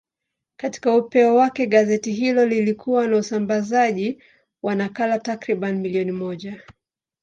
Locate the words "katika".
0.57-0.95